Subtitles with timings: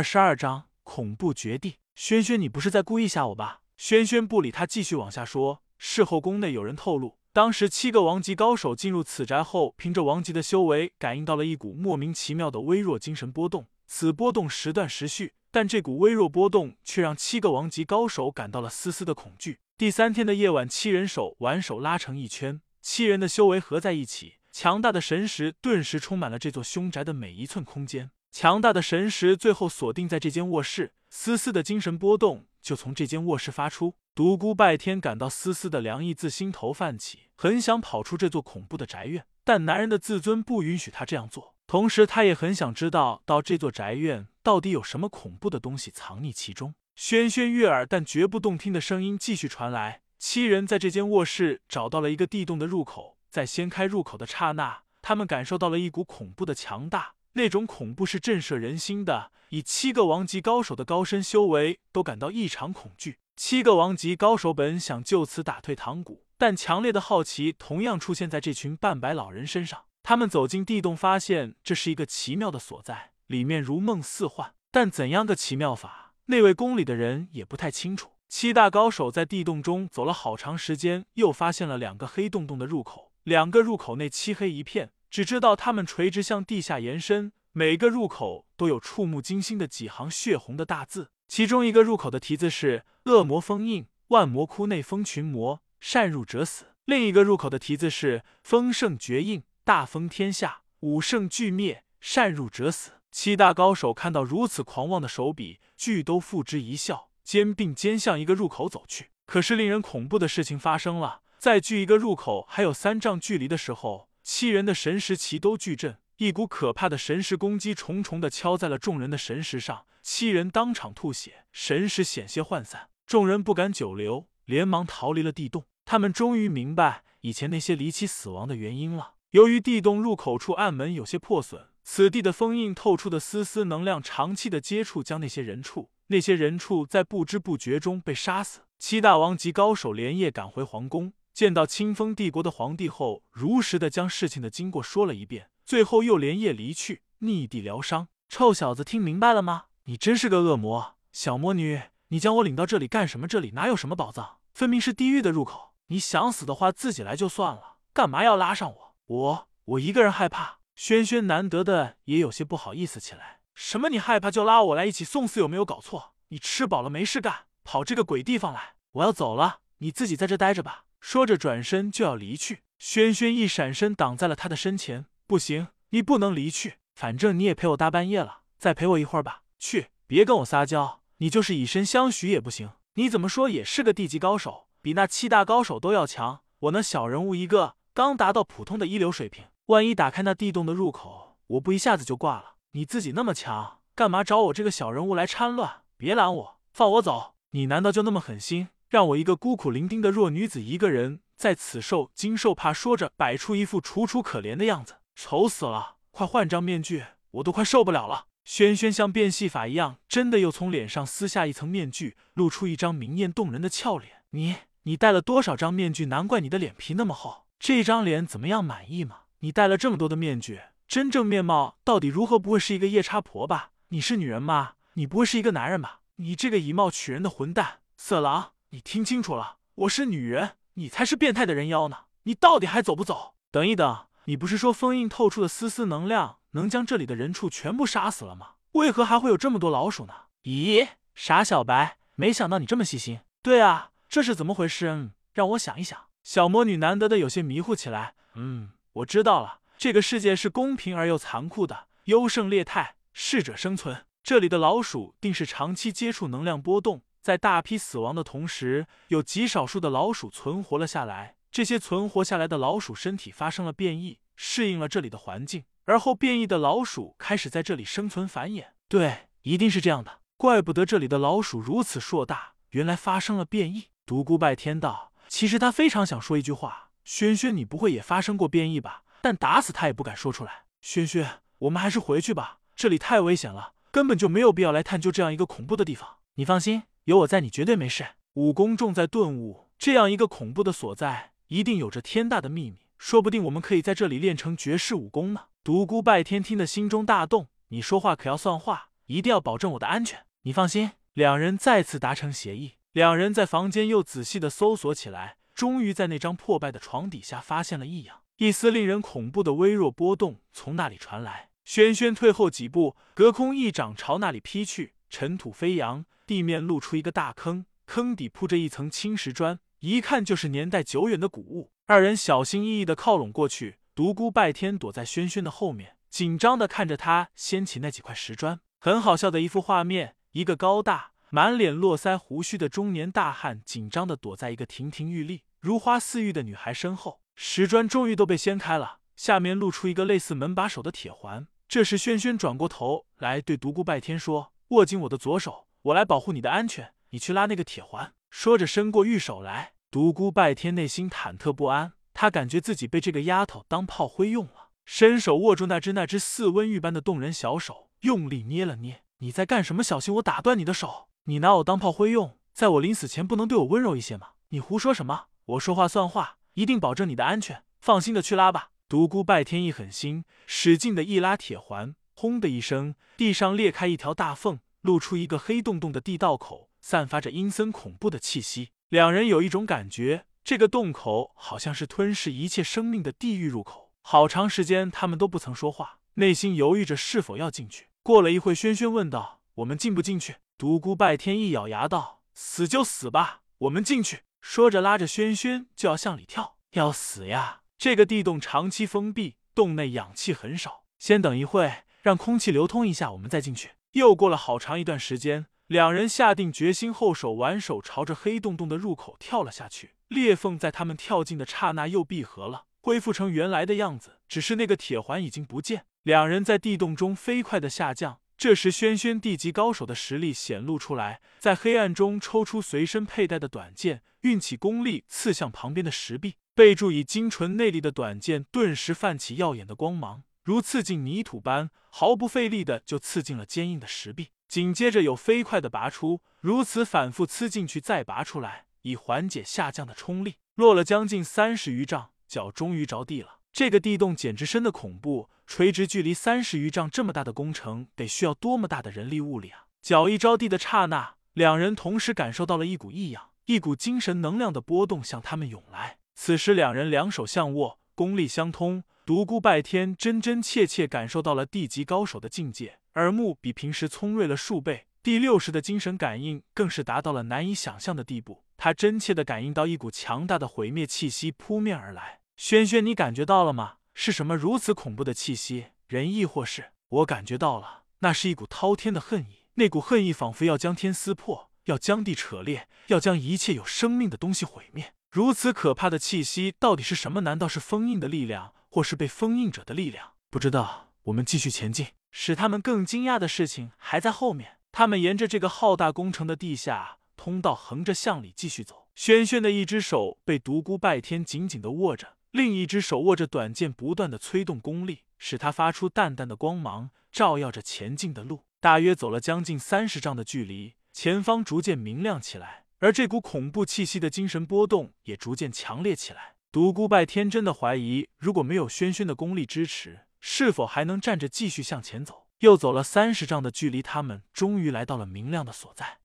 [0.00, 1.76] 二十二章恐怖绝地。
[1.94, 3.60] 轩轩，你不是在故意吓我吧？
[3.76, 5.62] 轩轩不理他，继续往下说。
[5.76, 13.66] 事后宫内有人透露，当时七个王级高手进入此宅后，凭着王级的修为，感应到了一股莫名其妙的微弱精神波动。
[13.86, 19.58] 此波动时断时续，但这股微弱波动却让七个王级高手感到了丝丝的恐惧。
[19.76, 28.10] 第三天的夜晚，七人手挽手拉成一圈，七人的修为合在一起，强大的神识顿时充满了这座凶宅的每一寸空间。
[28.30, 33.94] 强大的神识最后锁定在这间卧室，丝丝的精神波动就从这间卧室发出。
[34.14, 41.54] 独孤拜天感到丝丝的凉意自心头泛起，很想跑出这座恐怖的宅院，但男人的自尊不允许他这样做。
[41.66, 46.74] 同时，他也很想知道到这座宅院到底有什么恐怖的东西藏匿其中。
[46.96, 50.02] 轩轩悦耳但绝不动听的声音继续传来。
[50.18, 57.14] 七人在这间卧室找到了一个地洞的入口，在掀开入口的刹那，他们感受到了一股恐怖的强大。
[57.34, 63.18] 那种恐怖是震慑人心的，以七个王级高手的高深修为都感到异常恐惧。
[63.36, 69.84] 七个王级高手本想就此打退堂鼓，但强烈的好奇同样出现在这群半白老人身上。
[70.02, 74.54] 他们走进地洞，发现这是一个奇妙的所在，里面如梦似幻。
[74.70, 78.10] 但怎样个奇妙法，那位宫里的人也不太清楚。
[78.28, 84.92] 七大高手在地洞中走了好长时间，又发现了两个黑洞洞的入口，两个入口内漆黑一片。
[85.10, 91.10] 只知道它们垂直向地下延伸，每个入口都有触目惊心的几行血红的大字。
[91.26, 96.66] 其中一个入口的题字是“恶魔封印，万魔窟内封群魔，善入者死”。
[96.86, 102.92] 另一个入口的题字是“丰盛绝印，大封天下，五圣俱灭，善入者死”。
[103.10, 109.10] 七大高手看到如此狂妄的手笔，俱都付之一笑，肩并肩向一个入口走去。
[109.26, 114.09] 可是令人恐怖的事情发生了，在距一个入口还有三丈距离的时候。
[114.22, 122.90] 七人的神识齐都巨震，一股可怕的神识攻击重重的敲在了众人的神识上，七人当场吐血，神识险些涣散。
[123.06, 125.64] 众人不敢久留，连忙逃离了地洞。
[125.84, 129.14] 他们终于明白以前那些离奇死亡的原因了。
[129.30, 138.60] 由于地洞入口处暗门有些破损，此地的封印透出的丝丝能量，长期的接触将那些人畜，那些人畜在不知不觉中被杀死。
[138.78, 141.12] 七大王级高手连夜赶回皇宫。
[141.32, 148.08] 见到清风帝国的皇帝后，如实的将事情的经过说了一遍，最后又连夜离去，逆地疗伤。
[148.28, 149.66] 臭小子，听明白了吗？
[149.84, 153.26] 你真是个恶魔，小魔女，你将我领到这里干什么？
[153.26, 155.72] 这里哪有什么宝藏，分明是地狱的入口。
[155.86, 158.96] 你想死的话，自己来就算了，干嘛要拉上我？
[159.06, 160.60] 我我一个人害怕。
[160.76, 163.40] 轩轩难得的也有些不好意思起来。
[163.54, 163.88] 什么？
[163.88, 165.40] 你害怕就拉我来一起送死？
[165.40, 166.14] 有没有搞错？
[166.28, 168.74] 你吃饱了没事干，跑这个鬼地方来？
[168.92, 170.84] 我要走了，你自己在这待着吧。
[171.00, 172.60] 说着，转身就要离去。
[172.78, 175.06] 轩轩一闪身，挡在了他的身前。
[175.26, 176.74] 不行，你不能离去。
[176.94, 179.42] 反正你也陪我大半夜了，再陪我一会儿吧。
[179.58, 181.00] 去，别跟我撒娇。
[181.18, 182.70] 你就是以身相许也不行。
[182.94, 186.40] 你怎么说也是个地级高手，比那七大高手都要强。
[186.60, 189.46] 我那小人物一个，刚达到普通的一流水平。
[189.66, 192.56] 万一打开那地洞的入口，我不一下子就挂了。
[192.72, 195.82] 你自己那么强，干嘛找我这个小人物来掺乱？
[195.96, 197.34] 别拦我，放我走。
[197.50, 198.68] 你难道就那么狠心？
[198.90, 205.94] 让我一个孤苦伶仃的弱女子一个人在此受惊受怕，说着摆出一副楚楚可怜的样子，丑死了！
[206.10, 208.26] 快换张面具，我都快受不了了。
[208.44, 214.24] 轩轩像变戏法一样，真的又从脸上撕下一层面具，露出一张明艳动人的俏脸。
[214.30, 216.06] 你你戴了多少张面具？
[216.06, 217.46] 难怪你的脸皮那么厚。
[217.60, 218.64] 这张脸怎么样？
[218.64, 219.18] 满意吗？
[219.38, 222.40] 你戴了这么多的面具，真正面貌到底如何？
[222.40, 223.70] 不会是一个夜叉婆吧？
[223.90, 224.72] 你是女人吗？
[224.94, 226.00] 你不会是一个男人吧？
[226.16, 228.50] 你这个以貌取人的混蛋，色狼！
[228.72, 232.04] 你听清楚了，我是女人，你才是变态的人妖呢！
[232.22, 233.34] 你到底还走不走？
[233.50, 238.50] 等一等，你不是说封印透出的丝丝能量能将这里的人畜全部杀死了吗？
[238.72, 240.14] 为何还会有这么多老鼠呢？
[240.44, 240.86] 咦，
[241.16, 243.18] 傻小白，没想到你这么细心。
[243.42, 244.86] 对啊，这是怎么回事？
[244.86, 245.98] 嗯，让我想一想。
[246.22, 248.14] 小魔女难得的有些迷糊起来。
[248.34, 254.06] 嗯，我知道了，这个世界是公平而又残酷的，优胜劣汰，适者生存。
[254.22, 257.02] 这里的老鼠定是长期接触能量波动。
[257.20, 261.36] 在大批死亡的同时，有极少数的老鼠存活了下来。
[261.50, 268.66] 这些存活下来的老鼠身体发生了变异，适应了这里的环境，而后变异的老鼠开始在这里生存繁衍。
[268.88, 270.20] 对，一定是这样的。
[270.36, 273.88] 怪不得这里的老鼠如此硕大，原来发生了变异。
[274.06, 279.02] 独孤拜天道，其实他非常想说一句话：轩轩，你不会也发生过变异吧？
[279.20, 280.64] 但打死他也不敢说出来。
[280.80, 286.18] 轩轩，我们还是回去吧，这里太危险了，根本就没有必要来探究这样一个恐怖的地方。
[286.36, 286.84] 你放心。
[287.04, 288.06] 有我在，你绝对没事。
[288.34, 292.80] 武功重在顿悟，这样一个恐怖的所在，一定有着天大的秘密。
[292.98, 295.46] 说不定我们可以在这里练成绝世武功呢。
[295.64, 300.24] 独孤拜天听得心中大动，你说话可要算话，一定要保证我的安全。
[300.42, 300.92] 你放心。
[301.14, 311.50] 两人再次达成协议，两人在房间又仔细的搜索起来，终于在那张破败的床底下发现了异样，一丝令人恐怖的微弱波动从那里传来。
[311.64, 321.72] 轩轩退后几步，隔空一掌朝那里劈去，尘土飞扬，地面露出一个大坑，坑底铺着一层青石砖，一看就是年代久远的古物。
[321.86, 328.60] 二人小心翼翼的靠拢过去，独孤拜天躲在轩轩的后面，紧张的看着他掀起那几块石砖。
[328.78, 330.14] 很好笑的一幅画面。
[330.32, 337.20] 一个高大、满脸络腮胡须的中年大汉，紧张的躲在一个亭亭玉立、如花似玉的女孩身后。
[337.34, 341.48] 石砖终于都被掀开了，下面露出一个类似门把手的铁环。
[341.66, 346.94] 这时，轩轩转过头来对独孤拜天说：“握紧我的左手，我来保护你的安全。
[347.10, 349.72] 你去拉那个铁环。”说着，伸过玉手来。
[349.90, 359.02] 独孤拜天内心忐忑不安，他感觉自己被这个丫头当炮灰用了，伸手握住那只那只似温玉般的动人小手，用力捏了捏。
[359.18, 359.82] 你在干什么？
[359.82, 361.08] 小心我打断你的手！
[361.24, 364.28] 你拿我当炮灰用，在我临死前不能对我温柔一些吗？
[364.50, 365.24] 你胡说什么？
[365.46, 367.64] 我说话算话，一定保证你的安全。
[367.80, 368.70] 放心的去拉吧。
[368.88, 378.72] 独孤拜天一狠心，使劲的一拉铁环，轰的一声，地上裂开一条大缝，露出一个黑洞洞的地道口，散发着阴森恐怖的气息。
[378.90, 383.94] 两人有一种感觉，这个洞口好像是吞噬一切生命的地狱入口。
[384.02, 387.88] 好长时间，他们都不曾说话，内心犹豫着是否要进去。
[388.02, 396.58] 过了一会，轩轩问道：“我们进不进去？”独孤拜天一咬牙道：“死就死吧，我们进去。”说着，拉着轩轩就要向里跳。
[396.72, 397.62] 要死呀！
[397.78, 400.84] 这个地洞长期封闭，洞内氧气很少。
[400.98, 403.70] 先等一会，让空气流通一下，我们再进去。
[403.92, 409.92] 又过了好长一段时间，两人下定决心后，手挽手朝着黑洞洞的入口跳了下去。
[410.08, 414.18] 裂缝在他们跳进的刹那又闭合了，恢复成原来的样子。
[414.28, 415.84] 只是那个铁环已经不见。
[416.02, 434.30] 两人在地洞中飞快的下降，这时轩轩地级高手的实力显露出来，在黑暗中抽出随身佩戴的短剑，运起功力刺向旁边的石壁，备注以精纯内力的短剑顿时泛起耀眼的光芒，如刺进泥土般，毫不费力的就刺进了坚硬的石壁。
[434.48, 440.36] 紧接着又飞快的拔出，如此反复刺进去再拔出来，以缓解下降的冲力。
[440.56, 443.38] 落了将近三十余丈，脚终于着地了。
[443.52, 449.66] 这个地洞简直深的恐怖，垂直距离三十余丈这么大的工程，得需要多么大的人力物力啊！
[449.82, 455.98] 脚一着地的刹那，两人同时感受到了一股异样，一股精神能量的波动向他们涌来。
[456.14, 458.82] 此时，两人两手相握，功力相通。
[459.04, 464.86] 独孤拜天真真切切感受到了地级高手的境界，耳目比平时聪锐了数倍。
[465.02, 472.20] 第六式的精神感应更是达到了难以想象的地步，他真切的感应到一股强大的毁灭气息扑面而来。
[472.38, 473.74] 轩轩，你感觉到了吗？
[473.92, 475.66] 是什么如此恐怖的气息？
[475.86, 476.70] 人亦或是？
[476.88, 479.44] 我感觉到了，那是一股滔天的恨意。
[479.56, 484.94] 那股恨意仿佛要将天撕破，要将地扯裂，要将一切有生命的东西毁灭。
[485.10, 487.22] 如此可怕的气息，到底是什么？
[487.22, 490.12] 难道是封印的力量，或是被封印者的力量？
[490.30, 490.92] 不知道。
[491.04, 491.88] 我们继续前进。
[492.12, 494.58] 使他们更惊讶的事情还在后面。
[494.72, 498.88] 他们沿着这个浩大工程的地下通道，横着向里继续走。
[498.94, 502.16] 轩轩的一只手被独孤拜天紧紧的握着。
[502.30, 508.44] 另一只手握着短剑，不断的催动功力，使它发出淡淡的光芒，照耀着前进的路。
[508.60, 516.34] 大约走了将近三十丈的距离，前方逐渐明亮起来，而这股恐怖气息的精神波动也逐渐强烈起来。
[516.50, 522.26] 独孤拜天真的怀疑，如果没有轩轩的功力支持，是否还能站着继续向前走？
[522.38, 525.99] 又走了三十丈的距离，他们终于来到了明亮的所在。